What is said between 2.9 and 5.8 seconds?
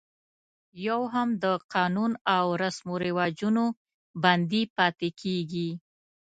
و رواجونو بندي پاتې کېږي.